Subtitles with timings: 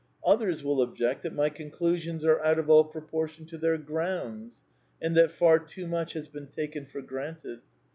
[0.25, 4.63] Others will object that my Conclusions are out of all proportion to their grounds,
[4.99, 7.59] and that far too much has been taken for granted.